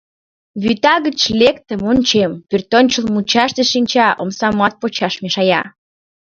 Вӱта 0.63 0.95
гыч 1.05 1.19
лектым, 1.39 1.81
ончем: 1.91 2.31
пӧртӧнчыл 2.49 3.05
мучаште 3.13 3.63
шинча, 3.71 4.07
омсамат 4.21 4.73
почаш 4.81 5.13
мешая. 5.23 5.63